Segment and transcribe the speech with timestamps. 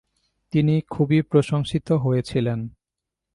[0.51, 2.59] তিনি খুবই প্রশংসিত হয়েছিলেন।